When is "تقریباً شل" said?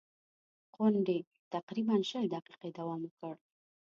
1.53-2.25